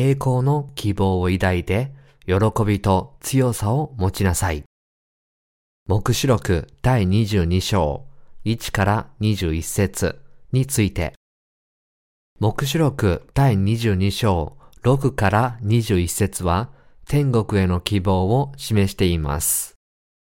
[0.00, 1.92] 栄光の希望を抱いて、
[2.24, 4.64] 喜びと強さを持ちなさい。
[5.86, 8.06] 目視録第22章
[8.46, 10.18] 1から21節
[10.52, 11.12] について、
[12.38, 16.70] 目視録第22章6から21節は
[17.06, 19.74] 天国への希望を示しています。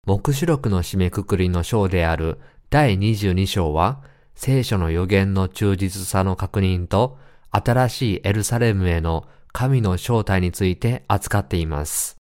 [0.07, 2.39] 目視録の締めくくりの章である
[2.71, 4.01] 第22章は
[4.35, 7.19] 聖書の予言の忠実さの確認と
[7.51, 12.17] 新しいエルサレムへの神の正体について扱っています。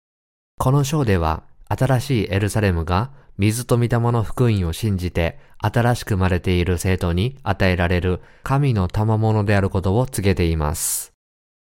[0.59, 11.12] この章では新しいエルサレムが水と御霊の福音を信じて新しく生まれている生徒に与えられる神の賜物であることを告げています。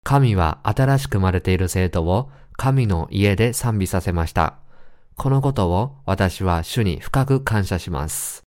[0.04, 4.56] 神は新しく生まれている生徒を神の家で賛美させました。
[5.16, 8.47] このことを私は主に深く感謝します。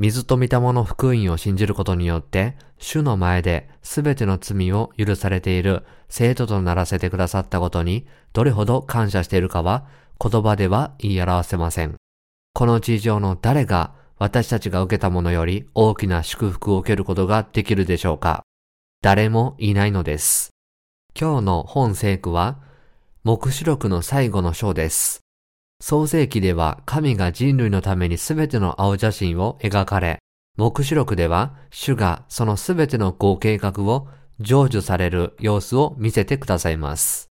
[0.00, 9.84] 水と御霊の福音を信じることによって、主の前で全ての罪を許されている生徒とならせてくださったことに、どれほど感謝しているかは
[10.18, 11.96] 言葉では言い表せません。
[12.54, 18.42] この地上の誰が私たちが受けたものより大きな祝福を受けることができるでしょうか
[19.02, 20.54] 誰もいないのです。
[21.14, 22.58] 今日の本聖句は、
[23.22, 25.20] 目視録の最後の章です。
[25.80, 30.18] 創世記では神が人類のためにすべての青写真を描かれ、
[30.58, 34.06] 目視録では主がそのすべての合計画を
[34.38, 37.28] 成就される様子を見せてくださいます。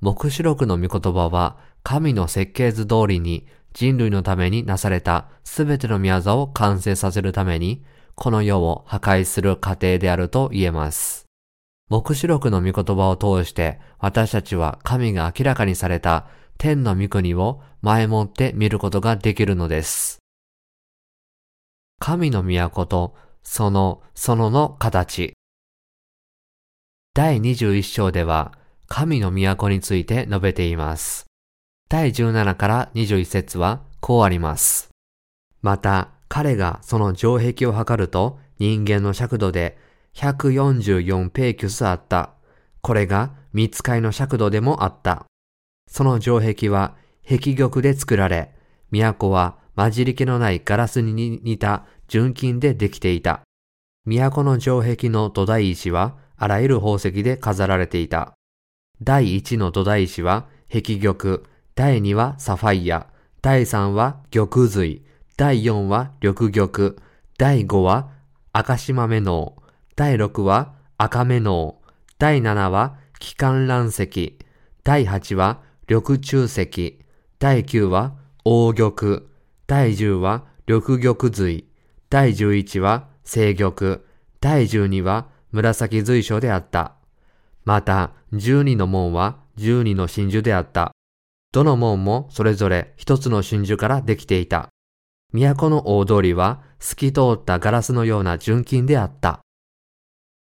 [0.00, 7.84] 目視録の御言葉は神の設計図通りに人類のためになされたすべての宮業を完成させるために、
[8.14, 11.26] この世を破壊する過程であると言えます。
[11.90, 16.26] 目視録の御言葉を通して私たちは神が明らかにされた
[16.58, 20.18] 天の御国を前もって見ることができるのです。
[21.98, 25.34] 神の都とその、そのの形。
[27.14, 28.52] 第21章では
[28.86, 31.26] 神の都について述べています。
[31.88, 34.90] 第17から21節はこうあります。
[35.60, 39.76] また、彼がその城壁を測ると人間の尺度で
[40.14, 42.30] 144ペーキュスあった。
[42.80, 45.26] これが見つかいの尺度でもあった。
[45.92, 46.96] その城壁は
[47.28, 48.54] 壁玉で作られ、
[48.90, 53.42] 都は混じり気のないガラスに似た純金でできていた。
[54.06, 58.32] 都の城壁の土台石はあらゆる宝石で飾られていた。
[59.02, 61.42] 第一の土台石は壁玉、
[61.74, 63.08] 第二はサファイア、
[63.42, 65.04] 第三は玉髄、
[65.36, 66.94] 第四は緑玉、
[67.36, 68.08] 第五は
[68.54, 69.56] 赤島目能、
[69.94, 71.76] 第六は赤目能、
[72.18, 74.38] 第七は気管乱石、
[74.84, 75.60] 第八は
[75.92, 76.98] 緑中石、
[77.38, 78.14] 第9は
[78.44, 79.24] 黄玉、
[79.66, 81.68] 第10は緑玉髄、
[82.08, 84.00] 第11は青玉、
[84.40, 86.94] 第12は紫髄書であった。
[87.66, 90.92] また、12の門は12の真珠であった。
[91.52, 94.70] どの門もそれぞれ一つの真珠からできていた。
[95.34, 99.40] 都の大通りは透き通ったガラスのような純金であった。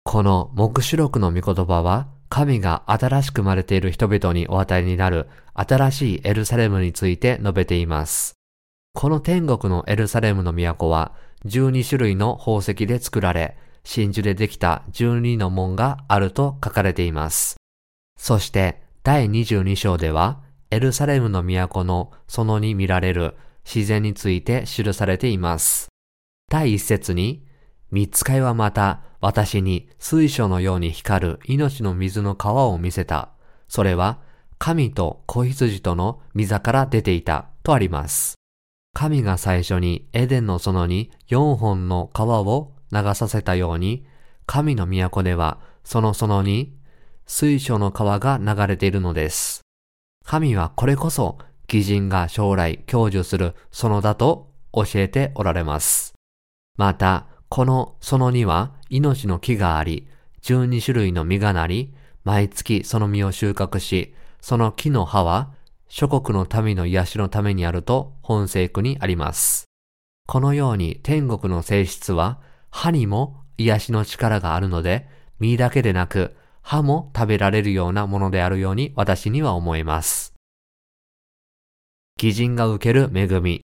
[0.03, 8.34] この目視録の御言葉は神が新しく生まれている人々にお与えになる新しいエルサレムについて述べています。
[8.94, 11.12] この天国のエルサレムの都は
[11.44, 17.56] 12種類の宝石で作られ、真珠でできた12の門があると書かれています。
[18.19, 25.88] そして第22章ではエルサレムの都のそのに見られる自然について記されています。
[26.48, 27.46] 第一節に、
[27.91, 33.31] 三つかいはまた私に水晶のように光る命の水の川を見せた。
[33.69, 34.19] それは
[34.59, 38.35] 神と子羊との溝から出ていたとあります。
[38.95, 44.07] 神が最初にエデンの園に4本の川を流させたように、
[44.47, 46.75] 神の都ではその園に
[47.27, 49.61] 水晶の川が流れているのです。
[50.25, 56.15] 神はこれこそ義人が将来享受する園だと教えておられます。
[56.77, 60.06] また、この園には命の木があり、
[60.43, 61.94] 12種類の実がなり、
[62.25, 65.52] 毎月その実を収穫し、その木の葉は
[65.88, 69.66] 諸国の民の癒しのためにあると本聖句にあります。
[70.26, 72.40] このように天国の性質は
[72.70, 75.08] 葉にも癒しの力があるので、
[75.38, 80.34] 実だけでなく葉も食べられるようなものであるように私には思えます。
[82.20, 83.66] 義人が受ける恵み。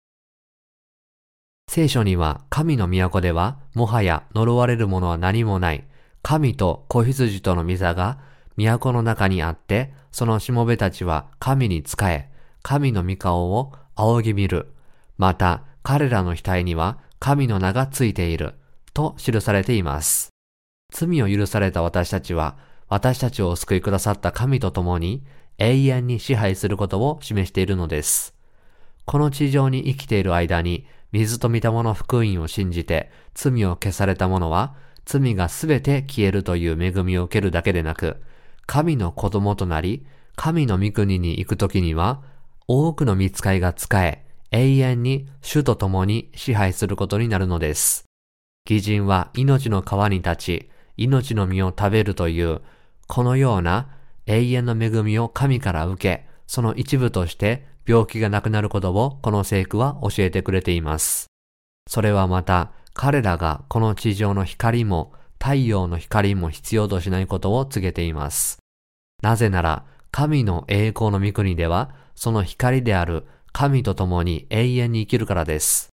[1.75, 5.87] 聖書には神の都ではもはや呪われるものは何もない。
[6.21, 8.19] 神と子羊との御座が
[8.59, 12.29] 都の中にあって、そのしもべたちは神に仕え、
[12.61, 14.71] 神の御顔を仰ぎ見る。
[15.17, 18.53] また彼らの額には神の名がついている。
[18.93, 20.29] と記されています。
[20.93, 22.59] 罪を許された私たちは、
[22.91, 25.25] 私たちをお救いくださった神と共に
[25.57, 28.35] 永遠に支配することを示しているのです。
[29.07, 34.75] この地上に生きている間に水と御霊の福音を信じて罪を消された者は
[35.05, 38.23] 罪がすべて消えるという恵みを受けるだけでなく、
[38.67, 40.07] 神の子供となり、
[40.37, 42.23] 神の御国に行くときには、
[42.69, 48.05] 多くの見つかいが使え、永遠に主と共に支配することになるのです。
[48.69, 52.61] 義人は命の川に立ち、命の実を食べるという、
[53.09, 53.89] このような
[54.27, 61.27] 永遠の恵みを神から受け、その一部として病気がなくなることをこの聖句は教えてくれています。
[61.89, 68.59] それはまた彼らがこの地上の光も太陽の光も必要としないことを告げています。
[69.23, 75.91] なぜなら神の栄光の御国ではその光である神と共に永遠に生きるからです。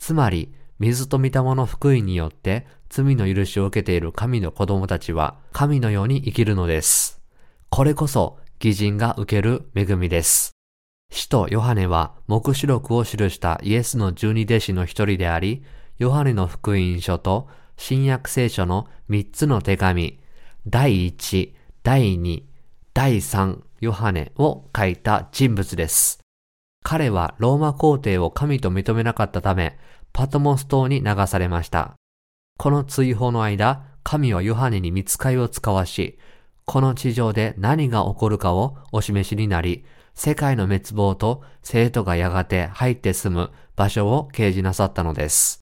[0.00, 7.20] つまり水と御霊の福音によって罪の許しを受けている神の子供たちは神のように生きるのです。
[7.68, 10.52] これこそ義人が受ける恵みです。
[11.10, 15.64] 使徒ヨハネは目視録を記したイエスの十二弟子の一人であり、
[15.98, 20.20] ヨハネの福音書と新約聖書の三つの手紙、
[20.66, 22.46] 第一、第二、
[22.94, 26.20] 第三、ヨハネを書いた人物です。
[26.84, 29.78] 彼はローマ皇帝を神と認めなかったため、
[30.12, 31.94] パトモス島に流されました。
[32.56, 36.18] この追放の間、神はヨハネに見つかいを使わし、
[36.64, 39.84] この地上で何が起こるかをお示しになり、
[40.14, 45.60] 世界の滅亡と生徒がやがて入って住む場所を掲示なさったのです。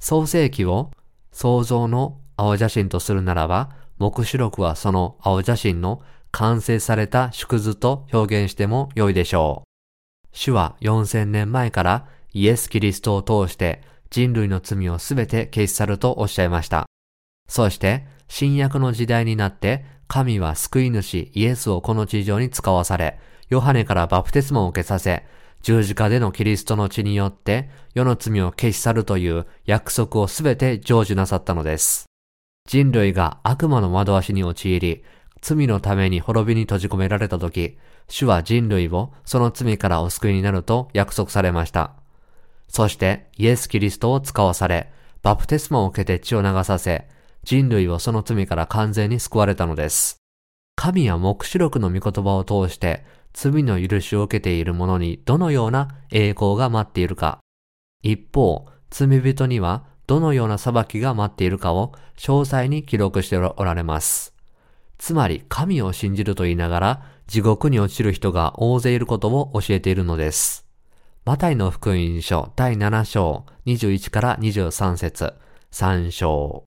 [0.00, 0.90] 創世記を
[1.32, 9.68] 創造の青写真とするならば、目視録はその青写真の完成された縮図と表現しても良いでしょう。
[10.32, 16.86] 主は4000年前からイエス・キリストを通して人類の罪をすべて消し去るとおっしゃいました。
[17.48, 25.24] そして新約の時代になって神は救い主イエスをこの地上に使わされ、ヨハネからバプテスマを受けさせ、
[25.62, 32.06] 十字架でのキリストの血によって世の罪を消し去るという約束をすべて成就なさったのです。
[32.66, 35.02] 人類が悪魔の惑わしに陥り、
[35.40, 37.78] 罪のために滅びに閉じ込められた時、
[38.08, 41.94] 主は人類をその罪からお救いになると約束されました。
[42.68, 44.92] そしてイエス・キリストを使わされ、
[45.22, 47.08] バプテスマを受けて血を流させ、
[47.42, 50.18] 人類をその罪から完全に救われたのです。
[50.76, 57.38] 神は目視録の御言葉を通して罪の許しを受けている者にどのような栄光が待っているか。
[58.02, 64.34] 一方、罪人にはどのような裁きが待っているかを詳細に記録しておられます。
[64.96, 70.66] つまり神を信じると言いながら地獄に落ちる人が大勢いることを教えているのです。
[71.24, 75.34] マタイの福音書第7章21から23節
[75.70, 76.64] 3章。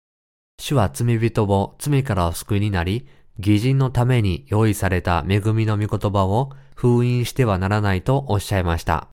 [0.60, 3.08] 主は罪人を罪からお救いになり、
[3.46, 9.10] 義人のために用意された恵みの御言葉を封印してはならないとおっしゃいました。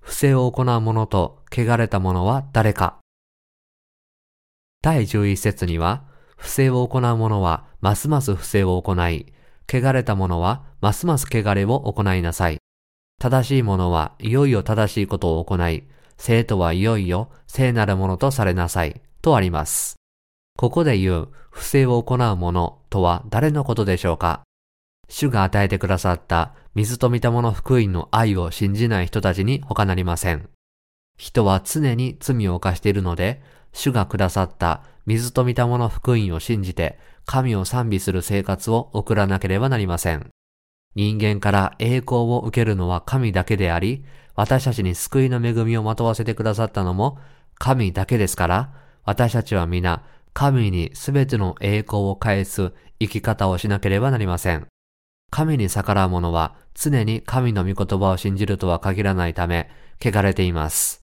[0.00, 2.98] 不正を行う者と汚れた者は誰か
[4.80, 6.04] 第11節には、
[6.36, 9.32] 不正を行う者はますます不正を行い、
[9.70, 12.58] 汚れた者はますます汚れを行いなさい。
[13.20, 19.97] 正しい者はいよいよ正しいことを行い、生徒はいよいよ聖なるものとされなさい、とあります。
[20.58, 24.42] ここで言う不正を行う者とは誰のことでしょうか？
[25.08, 30.48] 主が与えてくださった水と御霊の福音の愛を信じない人たちに他なりません。
[31.16, 33.40] 人は常に罪を犯しているので、
[33.72, 40.28] 主がくださった水と御霊の福音を信じて神を賛美する生活を送らなければなりません。
[40.96, 47.20] 人間から栄光を受けるのは神だけであり、私たちに救いの恵みをまとわせてくださったのも
[47.58, 48.72] 神だけですから、
[49.04, 54.66] 私たちは皆神にすべての栄光を返す生き方をしなければなりません。
[55.30, 59.68] 神に逆らう者は常に神の御言葉を信じるとは限らないため、
[60.00, 61.00] 汚れています。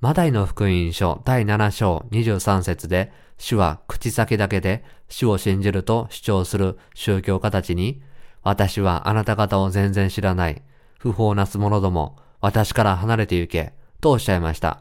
[0.00, 8.02] マダイの福音書第7章23節で、主は口先だけで主を信じると主張する宗教家たちに、
[8.42, 10.62] 私はあなた方を全然知らない。
[10.98, 14.80] 不法なす者ども、私から離れて行け、とおっしゃいました。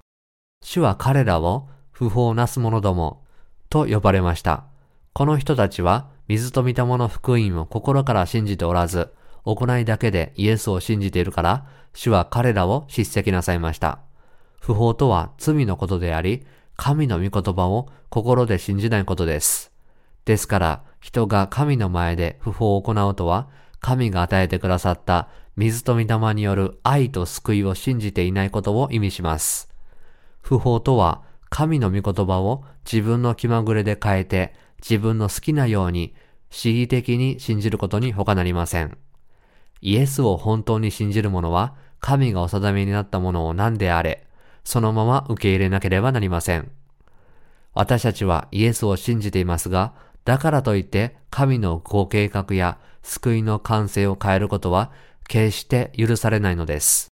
[0.62, 3.23] 主は彼らを不法なす者ども、
[3.74, 4.66] と呼ばれました。
[5.14, 9.12] この人たちは水と御霊の福音を心から信じておらず、
[9.46, 11.66] 行いだけでイエスを信じているから、
[11.96, 13.98] 主は彼らを叱責なさいました。
[14.62, 19.72] 不法とは罪のことであり、神の御言葉を心で信じないことです。
[20.26, 23.48] ですから、人が神の前で不法を行うとは、
[23.80, 29.68] 神が与えてくださった水と御霊による愛と救いを信じていないことを意味します。
[30.42, 36.16] 不法とは、神の御言葉を自分の気まぐれで変えて、自分の好きなように
[36.50, 38.98] 恣意的に信じることに他なりません。
[39.80, 44.26] イエスを本当に信じる者は、神がお定めになったものを何であれ、
[44.64, 46.72] そのまま受け入れなければなりません。
[47.76, 49.94] 私たちはイエスを信じていますが、
[50.26, 54.92] だからといって神のご計画や救いの完成を変えることは
[55.28, 57.10] 決して許されないのです。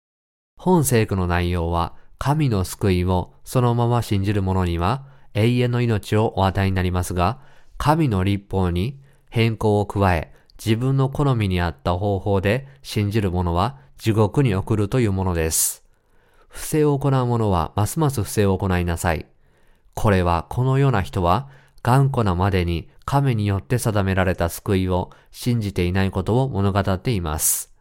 [0.58, 7.40] 本聖句の内容は神の救いをそのまま信じる者には永遠の命をお与えになりますが、
[7.78, 15.82] 神の立法に変更を加え、自分の好みに合った方法で信じる者は地獄に送るというものです。
[16.46, 19.26] 不正を行う者はますます不正を行いなさい。
[19.94, 21.48] これはこのような人は
[21.82, 27.72] 頑固なまでに神によって定められた救いを信じていないことを物語っています。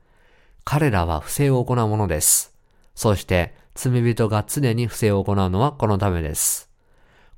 [0.63, 2.55] 彼らは不正を行うものです。
[2.95, 6.69] そして罪人が常に不正を行うのはこのためです。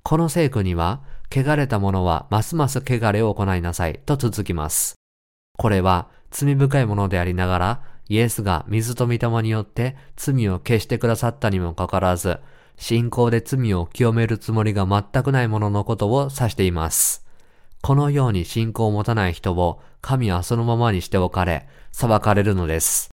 [0.03, 4.95] この聖句には、汚れた者はますます汚れを行いなさいと続きます。
[5.57, 12.39] これは罪深いものでありながら、イエスが水と御霊によって罪を消してくださったにもかかわらず、
[12.77, 17.25] 信仰で罪を清めるつもりが全くないもののことを指しています。
[17.81, 23.12] このように信仰を持たない人を神はそのままにしておかれ、裁かれるのです。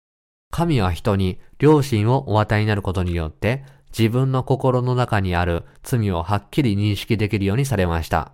[0.54, 3.66] 神は人に良心をお与えになることによって
[3.98, 8.34] 自分の心の中にある罪をはっきり認識できるようにされました。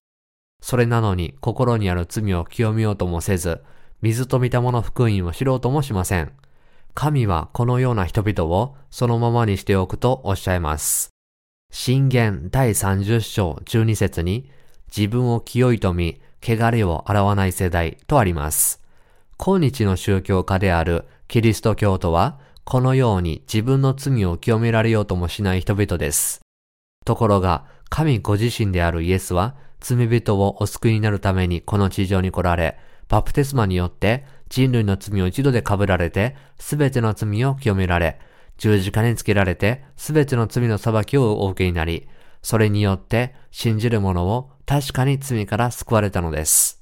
[0.62, 3.62] それなのに心にある罪を清めようともせず、
[4.02, 6.34] 水と見たもの福音を知ろうともしません。
[6.94, 11.12] 神はこのような人々をそのままにしておくとおっしゃいます。
[11.72, 14.52] 信玄第30章12節に
[14.94, 18.79] 自分を清いと見、汚れを洗わない世代とあります。
[19.42, 26.42] 今日の宗教家であるキリスト教徒はこのように自分の罪を清められようともしない人々です。
[27.06, 32.78] ところが、神ご自身であるイエスは、罪人をお救いになるためにこの地上に来られ、
[33.08, 38.20] バプテスマによって人類の罪を一度で被られて、すべての罪を清められ、
[38.58, 42.10] 十字架につけられて、すべての罪の裁きをお受けになり、
[42.42, 46.79] それによって信じる者を確かに罪から救われたのです。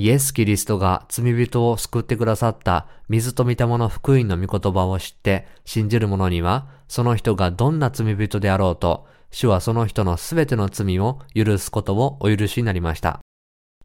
[0.00, 13.18] イエス・キリストが罪人を救ってくださった水と御霊の福音の御言葉を知って信じる者には、その人がどんな罪人であろうと、主はその人のすべての罪を許すことをお許しになりました。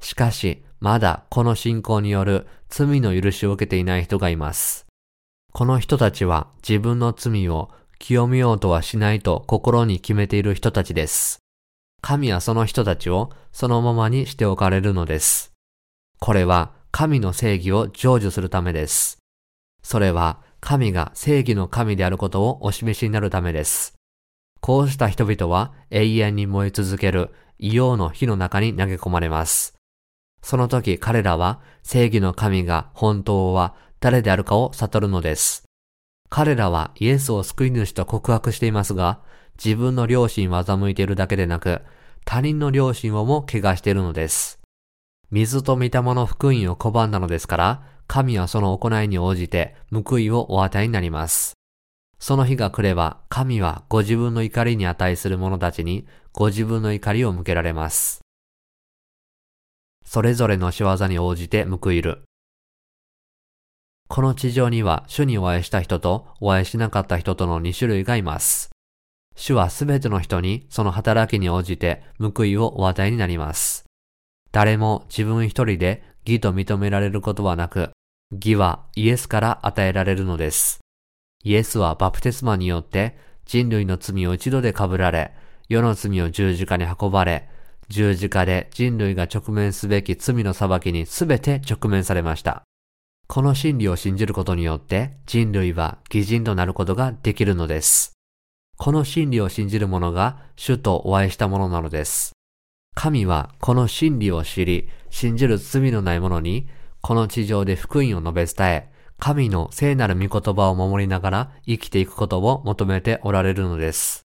[0.01, 4.86] しかし、まだこの信仰による罪の許しを受けていない人がいます。
[5.51, 11.39] この人たちは自分の罪を清めようとはしないと心に決めている人たちです。
[12.01, 15.53] 神はその人たちをそのままにしておかれるのです。
[16.24, 19.18] これは神の正義を成就するためです。
[19.84, 23.96] それは神が正義の神であることをお示しになるためです。
[24.62, 29.75] こうした人々は永遠に燃え続ける異様の火の中に投げ込まれます。
[30.42, 35.65] その時彼らは正義の神が本当は誰であるかを悟るのです。
[36.30, 39.20] 彼らはイエスを救い主と告白していますが、
[39.62, 41.82] 自分の良心を欺いているだけでなく、
[42.24, 44.62] 他人の良心をも怪我しているのです。
[45.34, 51.54] 水と御霊の福音を拒んだのですから、神はその行いに応じて報いをお与えになります。
[52.20, 58.22] その日が来れば、神はご自分の怒りに値する者たちにご自分の怒りを向けられます。
[60.06, 62.22] それぞれの仕業に応じて報いる。
[64.10, 68.70] この地上には主にお会いした人とお会いしなかった人との2種類がいます。
[69.36, 73.86] 主はすべての人にその働きに応じて報いをお与えになります。
[74.54, 77.90] 誰も自分一人で義と認められることはなく、
[78.32, 80.80] 義はイエスから与えられるのです。
[81.44, 85.34] イエスはバプテスマによって人類の罪を一度で被られ、
[85.70, 87.50] 世の罪を十字架に運ばれ、
[87.90, 92.62] 十字架で人類が直面すべき罪の裁きに全て直面されました。
[93.28, 98.14] この真理を信じることによって人類は義人となることができるのです。
[98.78, 102.34] この真理を信じる者が主とお会いしたものなのです。
[102.96, 106.68] 神はこの真理を知り、信じる罪のない者に、
[107.02, 114.24] この地上で福音を述べ伝え、神の聖なる御言葉を守りながら生きていくことを求めておられるのです。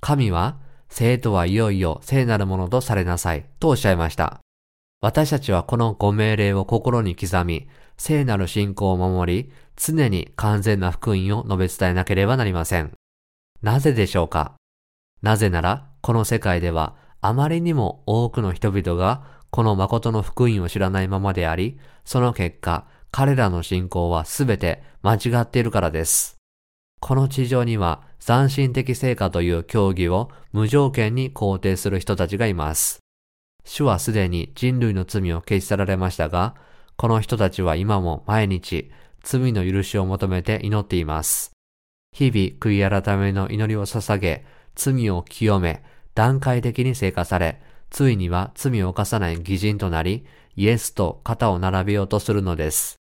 [0.00, 4.40] 神は、生徒はいよいよ聖なるものとされなさい、とおっしゃいました。
[5.00, 12.92] 私たちはこのご命令を心に刻み、聖なる信仰を守り、常に完全な福音を述べ伝えなければなりません。
[13.62, 14.54] なぜでしょうか？
[15.20, 26.36] なぜなら、この世界ではあまりにも多くの人々がこの誠の福音を知らないままであり、その結果、彼らの信仰はすべて間違っているからです。
[27.00, 33.00] この地上には斬新的成果という教義を無条件に肯定する人たちがいます。
[33.64, 36.54] 主はすでに人類の罪を消し去られましたが、
[36.96, 38.90] この人たちは今も毎日
[39.22, 41.52] 罪の許しを求めて祈っています。
[42.12, 44.44] 日々悔い改めの祈りを捧げ、
[44.74, 45.82] 罪を清め、
[46.18, 47.60] 段階的に生活され、
[47.90, 52.96] ついには罪を犯さない偽人となり、イエスと肩を並べようとするのです。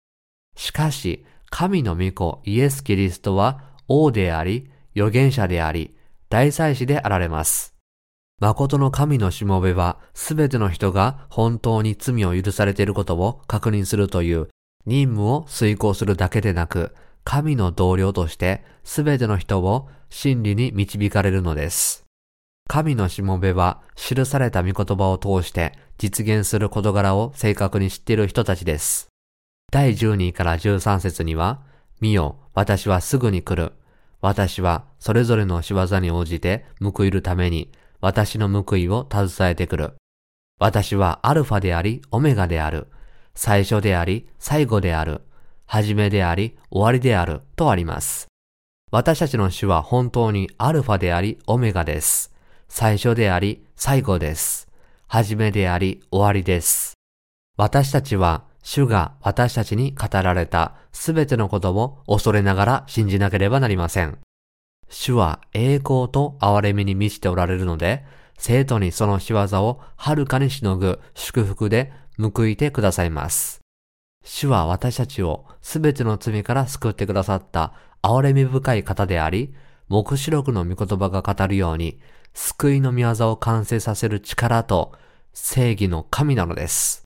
[0.56, 5.94] しかし、神の御子イエス・キリストは王であり、預言者であり、
[6.28, 7.76] 大祭司であられます。
[8.40, 14.49] 誠の神のしもべは、すべての人が本当に罪を許されていることを確認するという
[14.87, 16.92] 任務を遂行するだけでなく、
[17.23, 22.03] 神の同僚としてすべての人を真理に導かれるのです。
[22.66, 29.09] 神のしもべは記された御言葉を通して実現する事柄を正確に知っている人たちです。
[29.71, 31.61] 第12から13節には、
[32.00, 33.73] 見よ、私はすぐに来る。
[34.21, 39.94] 私はそれぞれの仕業に応じて報いるために、私の報いを携えてくる。
[40.59, 42.88] 私はアルファであり、オメガである。
[43.35, 45.23] 最初であり、最後である。
[45.66, 47.42] 始めであり、終わりである。
[47.56, 48.28] とあります。
[48.90, 52.33] 私たちの主は本当にアルファであり、オメガです。
[52.68, 54.68] 最初であり、最後です。
[55.06, 56.94] 始めであり、終わりです。
[57.56, 64.18] 私たちは主が私たちに語られたすべてのことを恐れながら信じなければなりません。
[64.88, 68.04] 主は栄光と憐れみに満ちておられるので、
[68.38, 73.61] 生徒にその仕業をはるかにしのぐ祝福で報いてくださいます。
[74.25, 79.54] 主は私たちをすべての罪から救ってくださった憐れみ深い方であり、
[79.88, 82.00] 目視録の御言葉が語るように、
[82.34, 84.92] 救いの御業を完成させる力と
[85.32, 87.04] 正義の神なのです。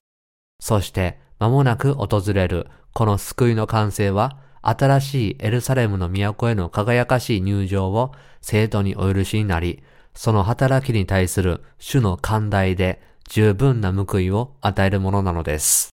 [0.59, 15.91] そして間もなく訪れるこの救いの完成は、新しいエルサレムの都への輝かしい入場を生徒にお許しになり、その働きに対する主の寛大で十分な報いを与えるものなのです。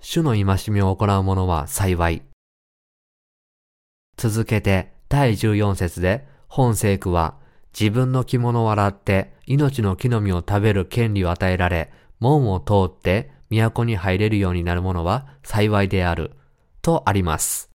[0.00, 2.22] 主の戒めを行う者は幸い。
[4.16, 7.36] 続けて第14節で本聖句は
[7.78, 16.32] 自分の着物を洗って命の木の実を食べる権利を与えられ、門を通って都に入れるようになる者は幸いである、
[16.80, 17.70] とあります。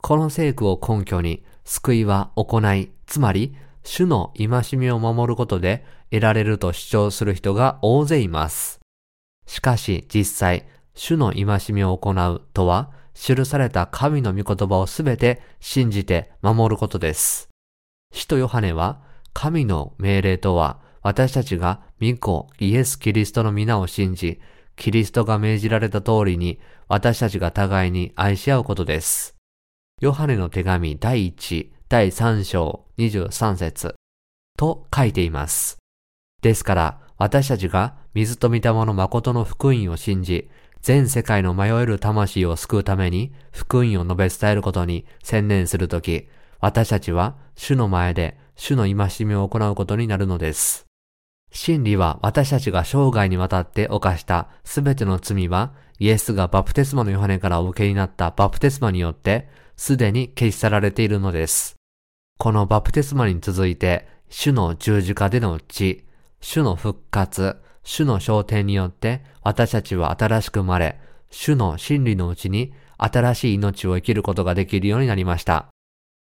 [0.00, 8.80] この聖句を根拠に、救いは行い、つまり、主の戒めを守ることで得られると主張する人が大勢います。
[9.46, 17.48] しかし実際、主の戒めを行うとは、記された神の御言葉をすべて信じて守ることです。
[18.12, 24.40] 使徒ヨハネは、神の命令とは、私たちが御子イエス・キリストの皆を信じ、
[24.76, 29.36] キリストが命じられた通りに私たちが互いに愛し合うことです。
[30.00, 33.94] ヨハネの手紙第1、第3章23節
[34.56, 35.78] と書いています。
[36.40, 46.28] ですから私たちが水と御霊の誠の福音を信じ、全世界の迷える魂を救うために福音を述べ伝えることに専念するとき、
[46.60, 50.86] 私たちは主の前で主の戒めを行うことになるのです。
[51.50, 61.74] 真理は私たちが生涯にわたって犯したすべての罪は、イエスがバプテスマのヨハネからお受けになったバプテスマによって、すでに消し去られているのです。
[62.38, 66.06] このバプテスマに続いて、主の十字架での血、
[66.40, 71.00] 主の復活、主の昇天によって、私たちは新しく生まれ、
[71.32, 75.66] 主の真理のうちに新しい命を生きることができるようになりました。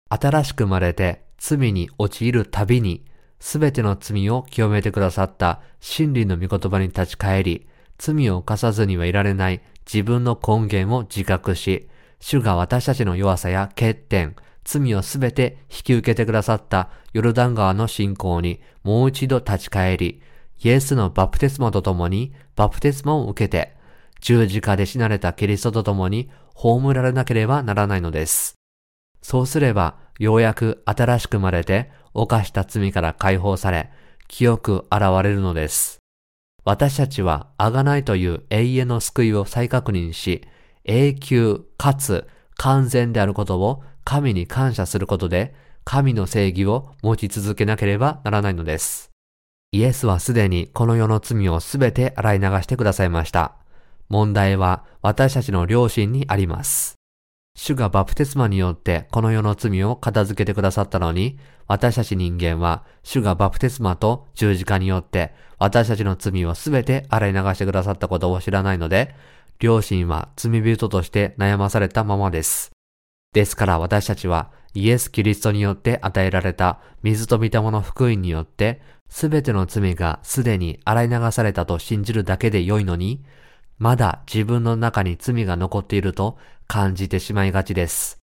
[0.08, 3.04] 新しく生まれて罪に陥るたびに
[3.40, 11.88] すべての罪を清めてくださった真理の御言葉に立ち返り、罪を犯さずにはいられない自分の根源を自覚し、
[12.20, 20.20] 主が私たちの弱さや欠点、罪をすべて引き受けてくださったヨルダン川の信仰にもう一度立ち返り、
[20.62, 23.76] イエスのバプテスマと共にバプテスマを受けて、
[24.20, 28.57] 十字架で死なれたキリストと共に葬られなければならないのです。
[29.28, 33.90] そうすれば、ようやく新しく生まれて、犯した罪から解放され、
[34.26, 35.98] 清く現れるのです。
[36.64, 40.48] 私たちは、あがないという永遠の救いを再確認し、
[40.86, 49.10] 永久かつ完全であることを神に感謝することで、神の正義を持ち続けなければならないのです。
[49.72, 53.56] イエスはすでにこの世の罪をすべて洗い流してくださいました。
[54.08, 56.97] 問題は私たちの良心にあります。
[57.60, 69.12] 主がバプテスマによってこの世の罪を片付けてくださったのに、私たち人間は主がバプテスマと十字架によって私たちの罪をすべて洗い流してくださったことを知らないので、
[69.58, 72.70] 両親は罪人として悩まされたままです。
[73.32, 83.24] ですから私たちはイエス・キリストによって与えられた水と御霊の福音によって、すべての罪がすでに洗い流されたと信じるだけで良いのに、
[83.78, 86.36] まだ自分の中に罪が残っていると
[86.68, 88.18] 感じてしまいがちです。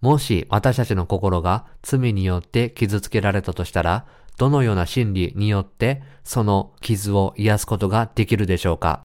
[0.00, 4.06] もし私たちの心が罪によって傷つけられたとしたら、
[4.38, 9.02] どのような真理によってその傷を癒すことができるでしょうか？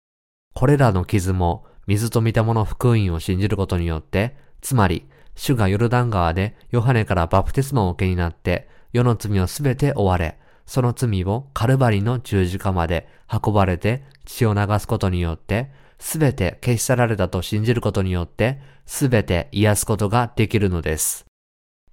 [0.55, 15.71] これらの傷も水と見たもの福音を信じることによって、つまり主がヨルダン川でヨハネからバプテスマを受けになって、世の罪をすべて追われ、その罪をカルバリの十字架まで運ばれて血を流すことによって、
[16.03, 21.27] すべて消し去られたと信じることによって、すべて癒すことができるのです。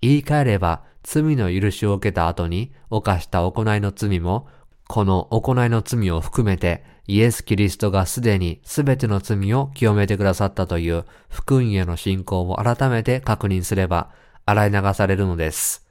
[0.01, 4.47] 言い換えれば、罪の許しを受けた後に犯した行いの罪も、
[4.87, 14.09] この行いの罪を含めてイエス・キリストがすでにすべての罪を清めてくださったという福音への信仰を改めて確認すれば
[14.47, 15.87] 洗い流されるのです。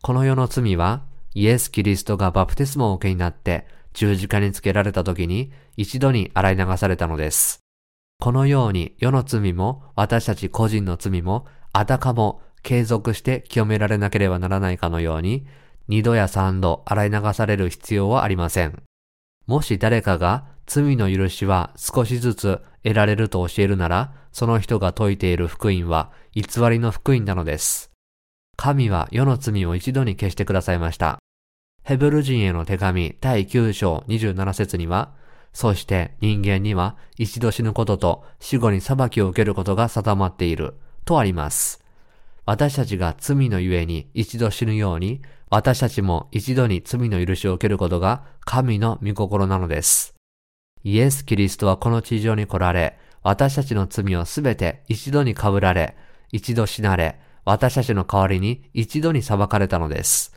[0.00, 1.02] この世の罪は
[1.34, 7.60] イエス・キリストがバプテスマを受けになって十字架につけられた時に一度に洗い流されたのです。
[8.20, 15.46] このように世の罪も私たち個人の罪もあたかも継続して清められなければならないかのように
[15.88, 18.82] 二度や三度洗い流される必要はありません。
[19.46, 27.90] もし誰かが罪の許しは少しずつ得られると教えるなら、その人が説いている福音は偽りの福音なのです。
[28.56, 31.18] 神は世の罪を一度に消してくださいました。
[31.84, 35.12] ヘブル人への手紙第9章27節には、
[35.52, 41.84] そして人間には一度死ぬことと死後に裁きを受けることが定まっているとあります。
[42.46, 45.20] 私たちが罪のゆえに一度死ぬように、
[45.50, 50.14] 私たちも一度に罪の許しを受けることが神の御心なのです。
[50.84, 55.96] イエス・キリストはこの地上に来られ、私たちの罪をすべて一度に被られ、
[56.32, 60.34] 一度死なれ、私たちの代わりに一度に裁かれたのです。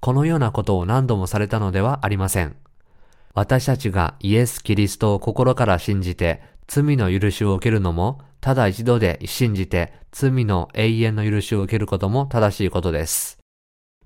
[0.00, 2.56] このようなことを何度もされたのではありません。
[3.34, 13.38] 私たちがイエス・キリストを心から信じて罪の許しを受けるのも、ただ一度で信じて罪の永遠の許しを受けることも正しいことです。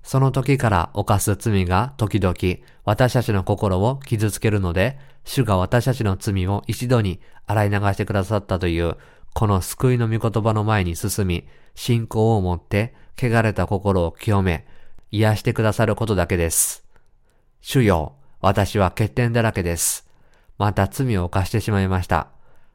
[0.03, 2.35] その時から犯す罪が時々
[2.83, 8.97] 私たちの心を傷つけるので、主が私たちの罪を一度に洗い流してくださったという、
[9.33, 14.67] この救いの御言葉の前に進み、信仰を持って、汚れた心を清め、
[15.17, 16.85] 癒してくださることだけです。
[17.61, 20.07] 主よ、私は欠点だらけです。
[20.57, 22.27] また罪を犯してしまいました。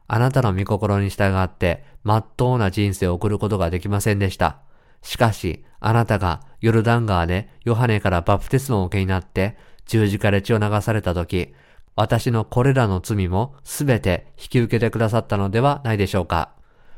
[0.07, 4.57] あなたの御心に従って、まっとうな人生を送ることができませんでした。
[5.03, 11.53] しかし、あなたがヨルダン川でヨハネからバプテスマを受けになって十字架で血を流された時、
[11.95, 16.53] 私のこれらの罪もすべて引き受けてくださったのではないでしょうか。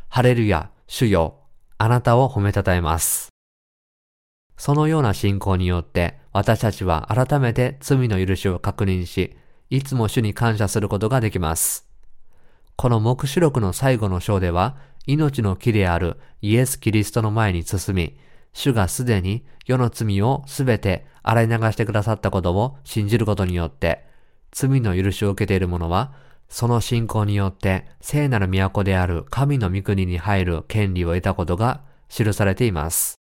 [0.08, 1.40] ハレルヤ、主よ、
[1.78, 3.33] あなたを褒めたたえます。
[4.64, 9.36] そのような信仰によって私たちは改めて罪の許しを確認し、
[9.70, 11.86] いつも主に感謝することができます。
[12.78, 18.18] この目視録の最後の章では、命の木であるイエス・キリストの前に進み、
[18.54, 24.06] 主がすでに世の罪をすべて洗い流してくださったことを信じることによって、
[24.54, 26.14] 罪の許しを受けている者は、
[26.48, 33.23] その信仰によって聖なる都である神の御国に入る権利を得たことが記されています。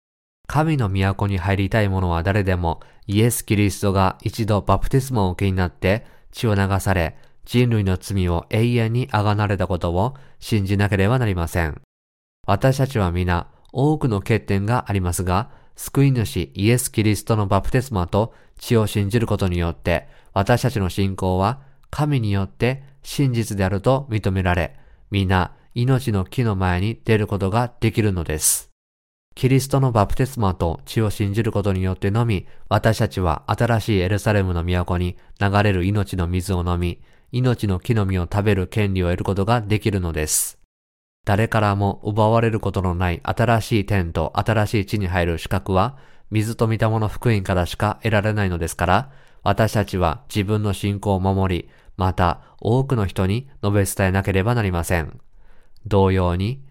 [0.46, 11.80] 神の都に入りたい者は誰でもイエス・キリストが一度バプテスマを受けになって血を流され人類の罪を永遠にあがなれたことを信じなければなりません。
[12.46, 24.76] 私たちは皆多くの欠点がありますが、救い主イエス・キリストのバプテスマと血を信じることによって、私たちの信仰は神によって真実であると認められ、
[25.10, 28.71] 皆命の木の前に出ることができるのです。
[29.34, 37.00] キリストのバプテスマと血を信じることによってのみ、私たちは新しいエルサレムの都に流れる命の水を飲み、
[37.32, 40.58] 命の木の実を食べる権利を得ることができるのです。
[41.24, 45.96] 誰からも奪われることのない新しい天と新しい地に入る資格は、
[46.30, 49.10] 水と見たもの福音からしか得られないのですから、
[49.42, 55.20] 私たちは自分の信仰を守り、また多くの人に述べ伝えなければなりません。
[55.86, 56.62] 同様に、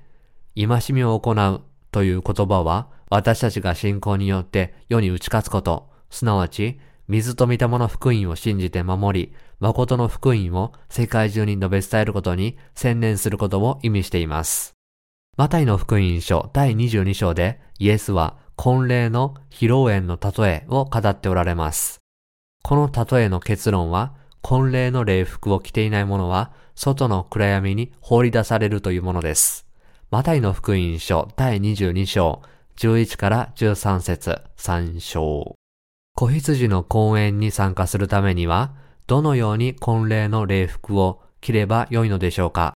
[0.56, 14.74] 戒めを行うという言葉は、私たちが信仰によって世に打ち勝つこと、すなわち、水と見たもの福音を信じて守り、誠の福音を世界中に述べ伝えることに専念することを意味しています。
[15.38, 22.00] マタイの福音書第22章でイエスは婚礼の披露宴の例えを語っておられます。
[22.64, 29.68] この例えの結論は、婚礼の礼服を着ていない者は外の暗闇に放り出されるというものです。
[30.12, 32.42] マタイの福音書第22章
[32.76, 35.56] 11から13節3章。
[36.18, 38.74] 子羊の公演に参加するためには、
[39.08, 42.74] どのように婚礼の礼服を着ればよいのでしょうか？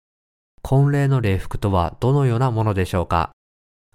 [0.61, 3.31] 婚礼の礼服とはどのようなものでしょうか？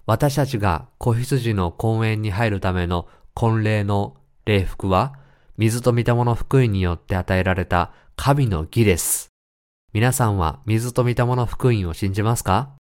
[0.05, 5.15] 私たちが子羊の公園に入るための婚礼の礼服は、
[5.57, 9.29] 水と御霊の福音によって与えられた神の義です。
[9.93, 12.75] 皆さんは水と御霊の福音を信じますか？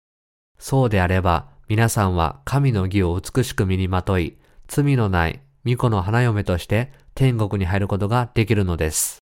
[0.59, 9.19] そうであれば、皆さんは神の義を美しく身にまとい、罪のない巫女の花嫁として天国に入ることができるのです。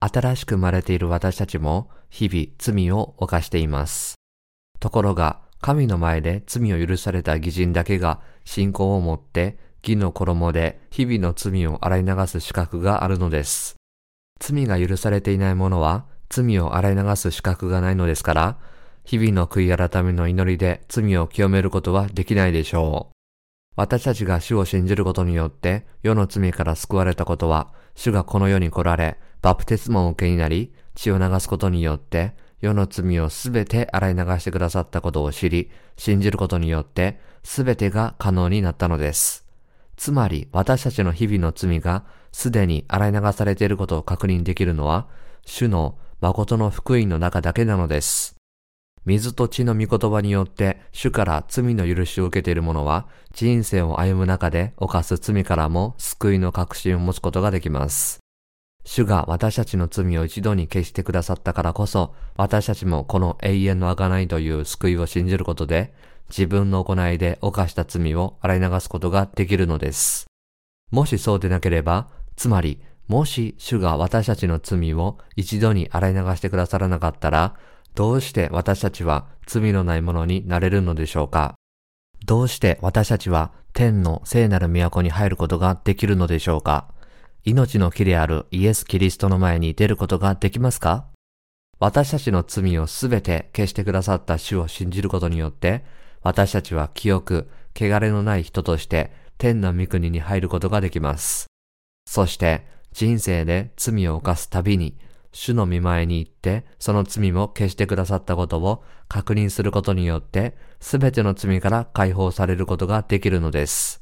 [0.00, 4.14] 新しく生まれている私たちも日々罪を犯しています。
[4.78, 13.76] ところが、神の前で罪を許された義人だけが信仰を持って義の衣で日々の罪を洗い流す資格があるのです。
[14.38, 18.58] 罪が許されていない者は罪を洗い流す資格がないのですから、
[19.04, 23.14] 日々の悔い改めの祈りで罪を清めることはできないでしょう。
[23.76, 39.46] 私たちが主を信じることによって世の罪から救われたことは、主がこの世に来られ、バプテスマを受けになり、血を流すことによって、世の罪をすべて洗い流してくださったことを知り、信じることによって、すべてが可能になったのです。
[39.96, 45.08] つまり、私たちの日々の罪がすでに洗い流されていることを確認できるのは、
[45.46, 48.39] 主の誠の福音の中だけなのです。
[49.06, 58.20] 水と血の御言葉によって主から罪の許しを受けている者は人生を歩む中で犯す罪からも救いの確信を持つことができます。
[58.84, 65.92] 主が私たちの罪を一度に消してくださったからこそ私たちもこの永遠の贖いという救いを信じることで
[66.30, 70.26] 自分の行いで犯した罪を洗い流すことができるのです。
[70.90, 77.56] もしそうでなければ、つまりもし主が私たちの罪を一度に洗い流してくださらなかったら、
[77.94, 81.54] どうして私たちは罪のないものになれるのでしょうか？
[82.24, 86.92] どうして私たちは天の聖なる都に入ることができるのでしょうか？
[87.44, 91.06] 命の木であるイエス・キリストの前に出ることができますか？
[91.78, 95.82] 私たちの罪をすべて消してくださった主を信じることによって、
[96.22, 101.46] 私たちは清く、汚れのない人として天の御国に入ることができます。
[102.06, 104.98] そして人生で罪を犯すたびに
[105.32, 114.00] 主の見前に行って、その罪も消してくださったことを確認することによって、すべての罪から解放されることができるのです。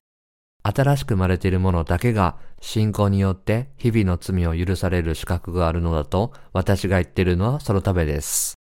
[0.62, 8.54] 新しく生まれている者だけが信仰によって日々の罪を許される資格があるのだと私が言っているのはそのためです。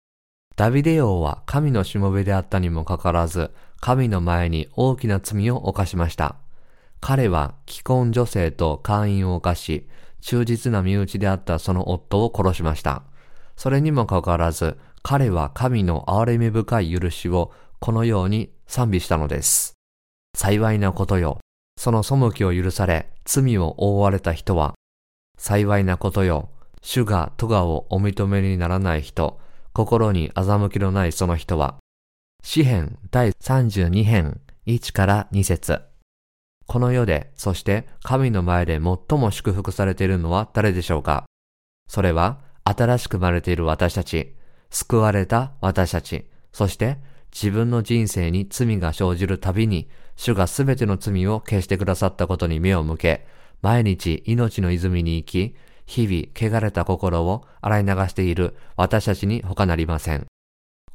[0.55, 3.51] ダビデ王は神のしもべであったにもかかわらず、
[3.81, 6.37] 神の前に大きな罪を犯しました。
[7.01, 9.87] 彼は既婚女性と会員を犯し、
[10.25, 13.03] 忠実な身内であったその夫を殺しました。
[13.55, 19.75] それにもかかわらず、彼は神の憐れみ深い許しをこのように賛美したのです。
[20.35, 21.37] 幸いなことよ。
[21.77, 24.73] その背きを許され、罪を覆われた人は、
[25.37, 26.49] 幸いなことよ。
[26.81, 29.39] 主が咎をお認めにならない人、
[29.73, 31.75] 心に欺きのないその人は、
[32.43, 35.83] 詩編第32編1から2節
[36.67, 41.25] この世で、そして神の前で最も祝福されているのは誰でしょうか？
[41.87, 44.35] それは新しく生まれている私たち、
[44.71, 46.97] 救われた私たち、そして
[47.31, 53.27] 自分の人生に罪が生じるたびに、主がすべての罪を消してくださったことに目を向け、
[53.61, 60.25] 毎日命の泉に行き、日々汚れた心を洗い流している私たちに他なりません。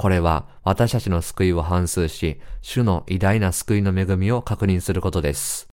[0.00, 5.68] これは私たちの救いを反数し、主の偉大な救いの恵みを確認することです。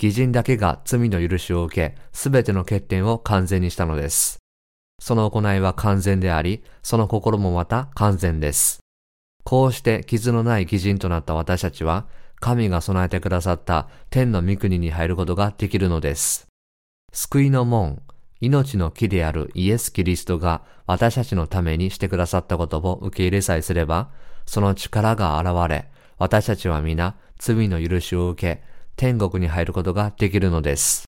[0.00, 4.38] 義人だけが罪の許しを受け、すべての欠点を完全にしたのです。
[5.00, 8.78] その行いは完全であり、その心もまた完全です。
[9.42, 12.06] こうして傷のない義人となった私たちは、
[12.38, 16.46] 神が備えてくださった天の御国に入ることができるのです。
[17.12, 18.00] 救いの門、
[18.40, 24.10] 命の木であるイエス・キリストが私たちのためにしてくださったことを受け入れさえすれば、
[24.44, 28.62] その力が現れ、私たちは皆罪の許しを受け、
[28.96, 31.04] 天国に入ることができるのです。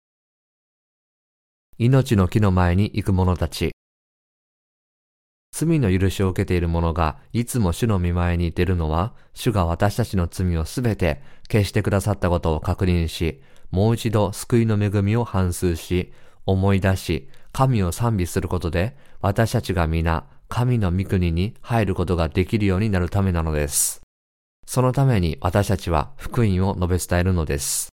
[1.78, 3.72] 命の木の前に行く者たち。
[5.52, 16.14] 罪の許しを受けている者がいつも主の見前に出るのは、主が私たちの罪をすべて消してくださったことを確認し、もう一度救いの恵みを反数し、
[16.46, 24.02] 思い出し、神を賛美することで、私たちが皆、神の御国に入ることができるようになるためなのです。
[24.66, 27.90] そのために私たちは福音を述べ伝えるのです。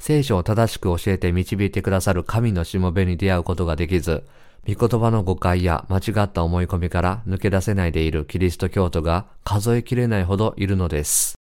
[0.00, 4.24] 聖書を正しく教えて導いてくださる神のしもべに出会うことができず、
[4.66, 11.34] 御言葉の誤解や間違った思い込みから抜け出せないでいるキリスト教徒が数えきれないほどいるのです。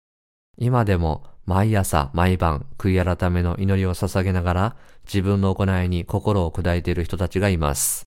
[0.58, 4.75] 今でも毎朝毎晩悔い改めの祈りを捧げながら
[5.06, 8.04] 自分の行いに心を砕いている人たちがいます。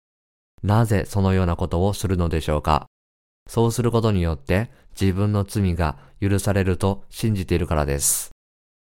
[0.62, 2.87] なぜそのようなことをするのでしょうか
[3.47, 8.31] そうすることによって自分の罪が許されると信じているからです。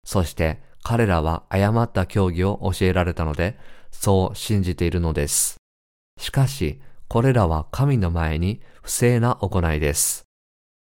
[0.04, 3.58] そして彼らは誤った教義を教えられたので、
[3.90, 5.56] そう信じているのです。
[6.18, 10.26] しかし、これらは神の前に不正な行いです。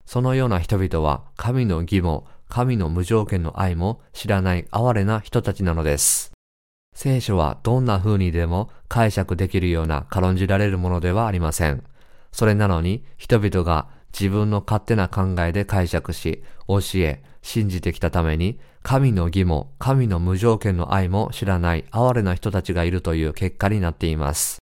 [0.05, 6.33] そのような人々は神の義も神の無条件の愛も知らない哀れな人たちなのです。
[6.95, 11.83] 聖書はどんな風にでも解釈できるような軽んじられるものではありません。
[12.31, 24.59] それなのに人々が自分の勝手な考えで解釈し、教え、信じてきたために、神の義も神の無条件の愛も知らない哀れな人たちがいるという結果になっています。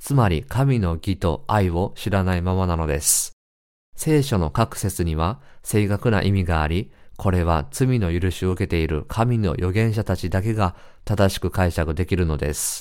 [0.00, 3.34] つまり神の義と愛を知らないままなのです。
[3.94, 12.80] 聖書の各説には正確な意味があり、これは罪の許しを受けている神の預言者たちだけが正しく解釈できるのです。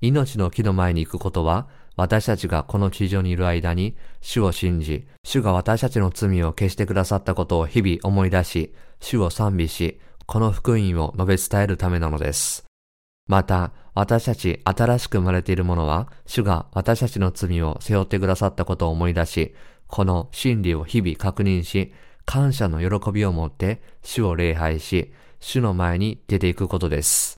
[0.00, 12.64] 命の木の前に行くことは、私たちがこの地上にいる間に、主を信じ、主が私たちの罪を消してくださったことを日々思い出し、主を賛美し、この福音を述べ伝えるためなのです。
[13.28, 19.54] また、私たち新しく生まれている者は、主が私たちの罪を背負ってくださったことを思い出し、
[19.86, 21.92] この真理を日々確認し、
[22.26, 27.36] 感謝の喜びを持って主を礼拝し、主の前に出ていくことです。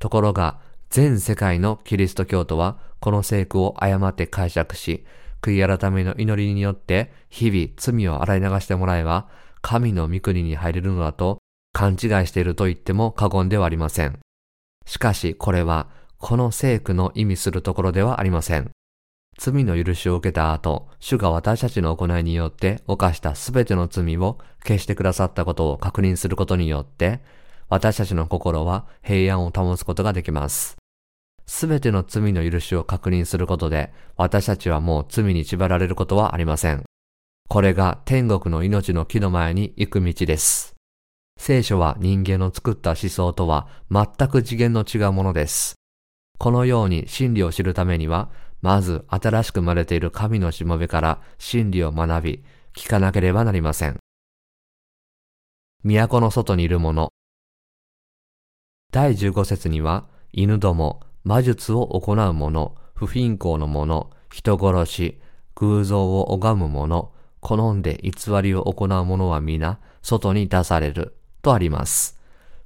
[0.00, 0.60] ところが、
[0.90, 5.06] 全世界のキリスト教徒はこの聖句を誤って解釈し、
[5.40, 9.28] 悔い改めの祈りによって日々罪を洗い流してもらえば、
[9.62, 11.38] 神の御国に入れるのだと
[11.72, 14.18] 勘違いしていると言っても過言ではありません。
[14.86, 18.70] しかしこれはこの聖句の意味するところではありません。
[19.38, 27.20] 罪の許しを受けた後、主が私たちの行いによって犯したすべての罪を消してくださったことを確認することによって、
[27.68, 30.76] 私たちの心は平安を保つことができます。
[31.46, 36.84] すべての罪の許しを確認することで、私たちはもう罪に縛られることはありません。
[37.48, 40.74] これが天国の命の木の前に行く道です。
[41.38, 45.74] 聖書は人間の作った思想とは全く次元の違うものです。
[46.38, 48.30] このように真理を知るためには、
[48.66, 52.44] まず新しく生まれている神のしもべから真理を学び、
[52.76, 54.00] 聞かなければなりません。
[55.84, 57.12] 都の外にいる者。
[58.90, 65.20] 第15節には、犬ども、魔術を行う者、不貧困の者、人殺し、
[65.54, 72.18] 偶像を拝む者、好んで偽りを行う者は皆、外に出される、とあります。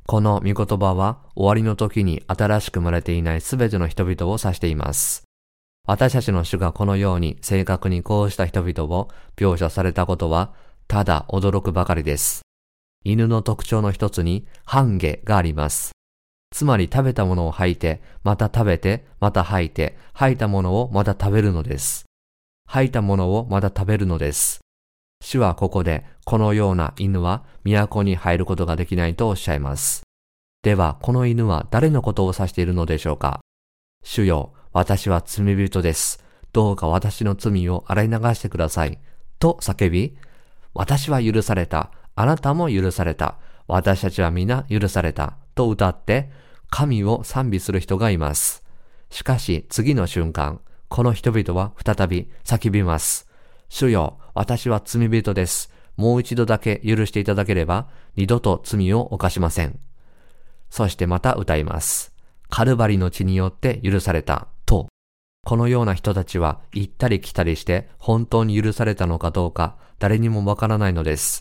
[0.06, 5.29] この御言葉は、終わりの時に新しく生まれていないすべての人々を指しています。
[5.92, 10.54] 私たちの主がこのように正確にこうした人々を描写されたことは、
[10.86, 12.42] ただ驚くばかりです。
[13.02, 15.90] 犬の特徴の一つに、半下があります。
[16.52, 22.04] つまり食べたものを吐いて、また食べて、また吐いて、吐いたものをまた食べるのです。
[22.68, 24.60] 吐いたものをまた食べるのです。
[25.24, 30.04] 主はここで、このような犬は都に入ることができないとおっしゃいます。
[30.62, 33.40] では、この犬は誰のことを指しているのでしょうか？
[34.04, 36.22] 主よ、私は罪人です。
[36.52, 38.98] どうか私の罪を洗い流してください。
[39.38, 40.16] と叫び、
[40.74, 41.90] 私は許された。
[42.14, 43.38] あなたも許された。
[43.66, 45.36] 私たちは皆許された。
[45.54, 46.30] と歌って、
[46.70, 48.64] 神を賛美する人がいます。
[49.10, 53.28] しかし次の瞬間、この人々は再び叫びます。
[53.68, 55.72] 主よ、私は罪人です。
[55.96, 59.80] もう一度だけ許していただければ、二度と罪を犯しません。
[60.70, 62.14] そしてまた歌います。
[62.48, 64.48] カルバリの血によって許された、
[65.44, 71.40] このような人たちは行ったり来たりして本当に許されたのかどうか誰にもわからないのです。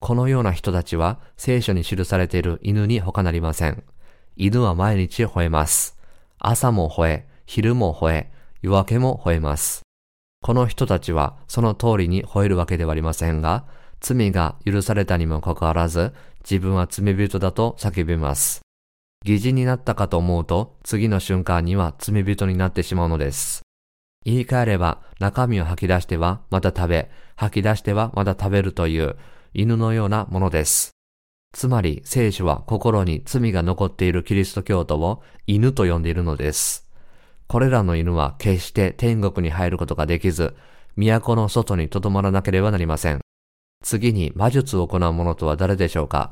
[0.00, 3.82] このような人たちは聖書に記されている犬に他なりません。
[4.36, 5.98] 犬は毎日吠えます。
[6.38, 8.32] 朝も吠え、昼も吠え、
[8.62, 9.82] 夜明けも吠えます。
[10.42, 13.66] この人たちはその通りに吠えるわけではありませんが、
[14.00, 18.62] 罪が許されたにもかかわらず、自分は罪人だと叫びます。
[19.24, 23.62] 疑似になったかと思うと、次の瞬間には罪人になってしまうのです。
[24.24, 29.16] 言い換えれば、中身を吐き出してはまた食べ、吐き出してはまた食べるという
[29.52, 30.90] 犬のようなものです。
[31.52, 36.88] つまり聖書は心に罪が残っているキリスト教徒を犬と呼んでいるのです。
[37.46, 40.54] これらの犬は決して天国に入ることができず、
[40.96, 43.20] 都の外に留まらなければなりません。
[43.82, 46.30] 次に魔術を行う者とは誰でしょうか？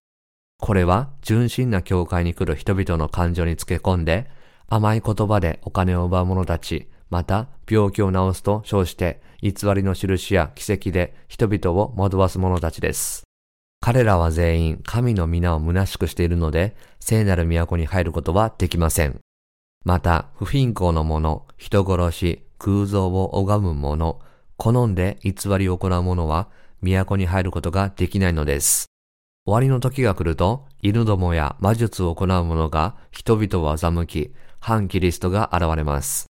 [0.60, 4.28] これは純真な教会に来る人々の感情につけ込んで、
[4.66, 13.22] 甘い言葉でお金を奪う者たち、また病気を治すと称して偽りの印や奇跡で人々を惑わす者たちです。
[13.80, 19.18] 彼らは全員神の皆を虚しくしているので、聖なる都に入ることはできません。
[19.84, 24.20] また、不貧困の者、人殺し、空像を拝む者、
[24.56, 26.50] 好んで偽りを行う者は、
[26.82, 28.88] 都に入ることができないのです。
[29.48, 36.26] 終わりの時が来ると、犬どもや魔術を行う者が人々を欺き、反キリストが現れます。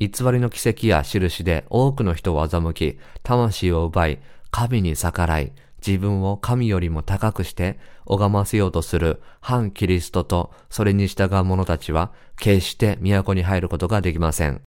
[0.00, 5.52] 偽りの奇跡や印で多くの人を欺き、魂を奪い、神に逆らい、
[5.86, 14.62] 自分を神よりも高くして拝ませようとする反キリストとそれに従う者たちは決して都に入ることができません。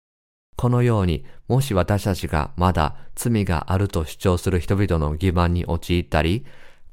[0.57, 6.45] このように、もし私たちがまだ罪があると主張する人々の欺瞞に陥ったり、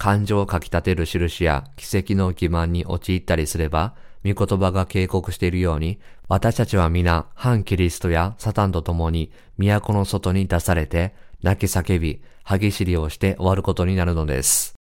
[0.03, 3.95] 感情をかき立てる印や奇跡の欺瞞に陥ったりすれば、
[4.25, 5.97] 御言葉が警告しているように、
[6.27, 14.73] 私たちは皆、反キリストやサタンと共に、都の外に出されて、泣き叫び、歯ぎしりをして終わることになるのです。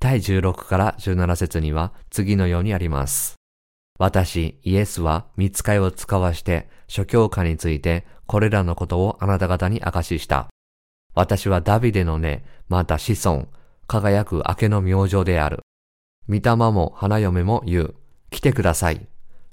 [0.00, 3.34] 第16から17節には次のようにあります。
[3.98, 10.48] 私、イエスは見つかいを使わして、諸教科について、これらのことをあなた方に明かしした。
[11.14, 13.48] 私はダビデの根、また子孫、
[13.86, 15.60] 輝く明けの明星である。
[16.28, 17.94] 御霊も花嫁も言う。
[18.30, 19.06] 来てください。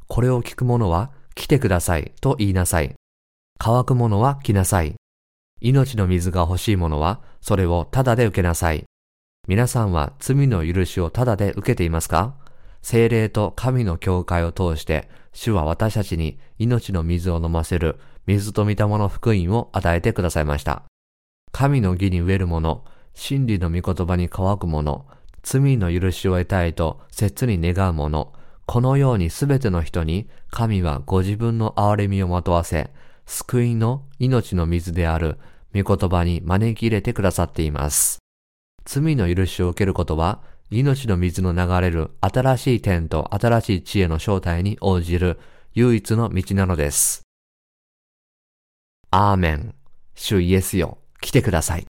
[0.07, 2.93] これを聞く者は、来てくださいと言いなさい。
[3.59, 4.95] 乾く者は来なさい。
[5.59, 8.85] 命の水が欲しい者は、それをただで受けなさい。
[9.47, 12.35] 皆さんは罪の許しをただで受けていますか？
[12.81, 20.83] 精霊と神の教会を通して、主は私たちに命の水を飲ませる水と御霊の福音を与えてくださいました。
[21.51, 22.83] 神の義に植える者、
[23.13, 25.05] 真理の御言葉に乾く者、
[25.43, 28.33] 罪の許しを得たいと切に願う者、
[28.65, 32.91] このようにすべての人に神はご自分の憐れみをまとわせ、
[33.25, 35.37] 救いの命の水である
[35.73, 38.19] 御言葉に招き入れてくださっています。
[38.85, 45.37] 罪の許しを受けることは、命の水の流れる新しい点と新しい知恵の正体に応じる
[45.73, 47.23] 唯一の道なのです。
[49.09, 49.75] アーメン。
[50.15, 51.90] 主イエスよ、来てください。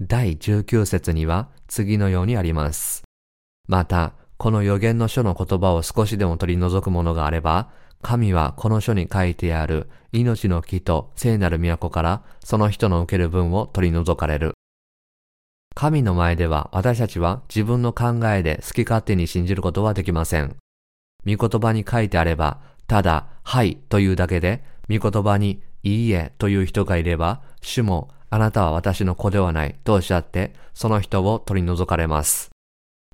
[0.00, 3.02] 第19節には次のようにあります。
[3.66, 7.70] また、この予言の書の言葉を少しでも取り除くものがあれば、
[8.00, 14.52] 神はこの書に書いてある命の木と聖なる都からその人の受ける分を取り除かれる。
[15.74, 20.56] 神の前では私たちは自分の考えで好き勝手に信じることはできません。
[21.26, 32.50] 御言葉に書いてあれば、ただ、はいというだけで、御言葉にいいえという人がいれば、主もあなたは私の子ではないとおっしゃって、その人を取り除かれます。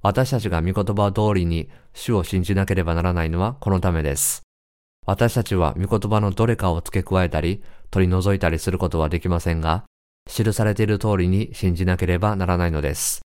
[0.03, 4.43] 私たちが御言葉通りに主を信じなければならないのはこのためです。
[5.07, 9.85] 私たちは御言葉のどれかを付け加えたり、取り除いたりすることはできませんが、
[10.27, 13.23] 記されている通りに信じなければならないのです。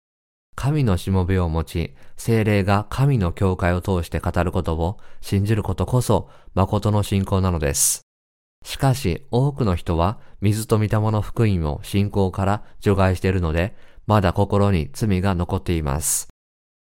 [0.56, 8.05] 神のしもべを持ち、精霊が神の教会を通して語ることを信じることこそ誠の信仰なのです。
[8.66, 13.76] しかし多くの人は水と御霊の福音を信仰から除外しているので、
[14.07, 16.30] まだ心に罪が残っています。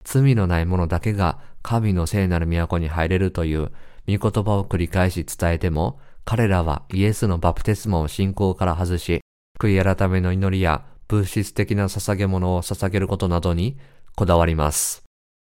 [0.03, 3.73] 罪のない者だけが神の聖なる都に入れるという
[4.09, 9.21] 御言葉を繰り返し伝えても、彼らはイエスのバプテスマを信仰から外し、
[9.61, 13.77] 悔い改めの祈りや物質的な捧げ物を捧げることなどに
[14.15, 15.05] こだわります。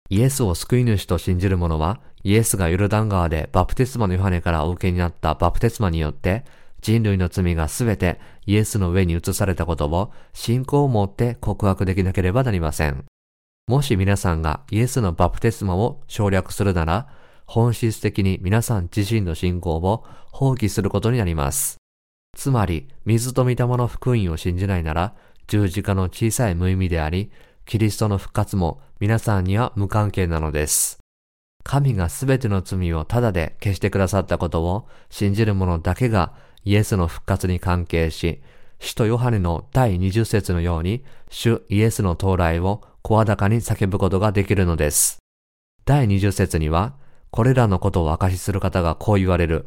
[0.09, 6.43] イエスを救い主と信じる者は、イエスがヨルダン川でバプテスマのヨハネからお受けになったバプテスマによって、
[6.81, 13.05] 人類の罪がすべてイエスの上に移されたことを信仰を持って告白できなければなりません。
[13.69, 17.07] もし皆さんがイエスのバプテスマを省略するなら、
[17.45, 21.77] 本質的に皆さん自身の信仰を放棄することになります。
[22.37, 25.15] つまり、水と御霊の福音を信じないなら、
[25.47, 27.31] 十字架の小さい無意味であり、
[27.67, 31.06] キリストの復活も皆さんには無関係なのです。
[31.67, 36.33] 神がすべての罪をただで消してくださったことを信じる者だけが
[36.65, 38.41] イエスの復活に関係し、
[38.79, 45.19] 使徒ヨハネの第20節のように、主イエスの到来を声高に叫ぶことができるのです。
[45.85, 46.95] 第20節には、
[47.33, 49.67] これらのことを証しする方がこう言われる。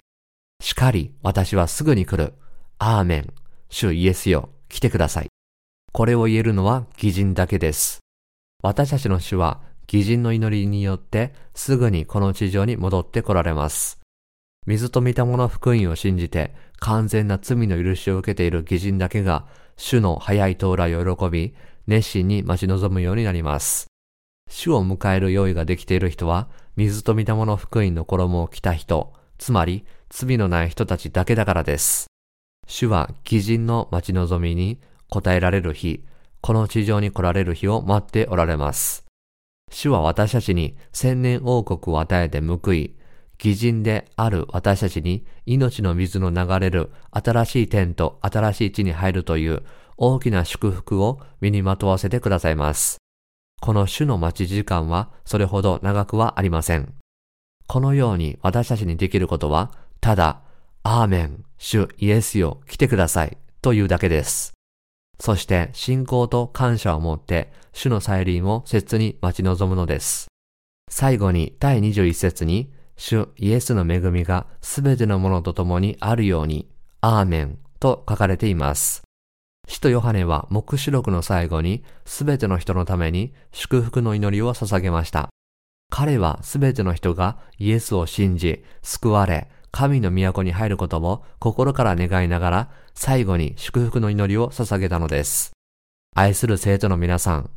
[0.64, 2.34] しかり、私はすぐに来る。
[2.78, 3.34] アーメン。
[3.70, 5.28] 主イエスよ、来てください。
[5.92, 8.00] これを言えるのは偽人だけです。
[8.64, 9.62] 私たちの主は
[9.92, 14.00] 偽人の祈りによってすぐにこの地上に戻って来られます。
[14.68, 21.56] 水と見たもの福音を信じて完全な罪の許しを受けている偽人だけが主の早い到来を喜び
[21.88, 23.88] 熱心に待ち望むようになります。
[24.48, 32.06] 主を迎える用意ができている人は水と見たもの福音の衣を着た人、つまり罪のない人たちだけだからです。
[32.68, 34.80] 主は義人の待ち望みに
[35.10, 36.06] 応えられる日、
[36.42, 39.09] この地上に来られる日を待っておられます。
[39.70, 42.96] 主は私たちに千年王国を与えて報い、
[43.44, 49.64] 義人である私たちに命の水の流れる新しい天と新しい地に入るという
[49.98, 52.98] 大きな祝福を身にまとわせてくださいます。
[53.62, 56.94] この主の待ち時間はそれほど長くはありません。
[57.68, 60.42] このように私たちにできることは、ただ、
[60.82, 64.54] アーメン、主イエスよ、来てください、というだけです。
[65.20, 70.28] そして信仰と感謝を持って主の再臨を切に待ち望むのです。
[70.92, 76.68] 最後に第21節に主イエスの恵みがすべてのものと共にあるように、
[77.00, 79.04] アーメンと書かれています。
[79.70, 85.30] 使徒ヨハネは目視録の最後にすべての人のために祝福の祈りを捧げました。
[85.90, 95.54] 彼はすべての人がイエスを信じ、救われ、神の都に入ることも心から願いながら最後に祝福の祈りを捧げたのです。
[96.14, 97.50] 愛する生徒の皆さん、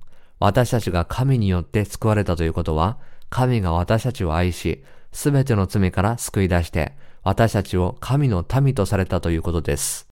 [0.45, 2.99] 私たちが神によって救われたということは、
[3.31, 4.83] 神が私たちを愛し、
[5.13, 10.09] すべての罪から救い出して、私たちを神の民とされたということです。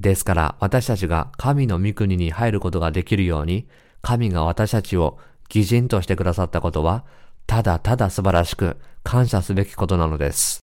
[0.00, 3.68] ですから私たちが神の御国に入ることができるように、
[4.00, 5.18] 神が私たちを
[5.54, 7.04] 義人としてくださったことは、
[7.46, 10.60] ただただ素晴らしく感謝すべきことなのです。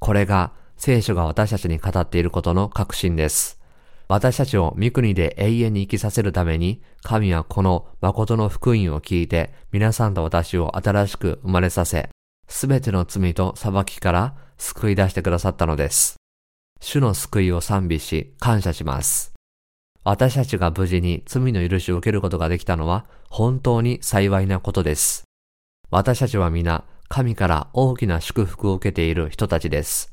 [0.00, 3.61] これが聖書が私たちに語っていることの確信です。
[4.12, 12.10] 私たちを御国で永遠に生きさせるために、神はこの誠の福音を聞いて、皆さんと私を新しく生まれさせ、
[12.46, 16.16] すべての罪と裁きから救い出してくださったのです。
[16.82, 19.32] 主の救いを賛美し、感謝します。
[20.04, 25.24] 私たちが無事に罪の許しを受けることができたのは本当に幸いなことです。
[25.90, 30.12] 私たちは皆神から大きな祝福を受けている人たちです。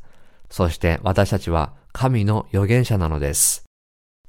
[0.49, 3.68] そして私たちは神の預言者なのです。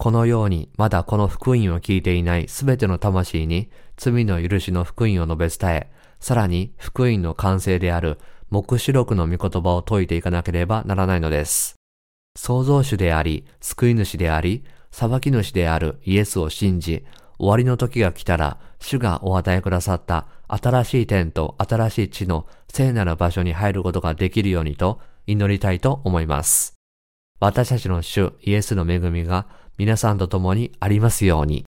[0.01, 11.75] このようにまだこの福音を聞いていないすべての魂に罪の許しの福音を述べ伝え、さらに福音の完成である目視録の御言葉を説いていかなければならないのです。
[12.35, 17.05] 創造主であり、救い主であり、裁き主であるイエスを信じ、
[17.39, 26.81] 終わりの時が来たら、主がお与えくださった新しい天と新しい地の聖なる場所に入ることができるようにと祈りたいと思います。
[27.39, 29.47] 私たちの主イエスの恵みが
[29.81, 31.65] 皆さんと共にありますように。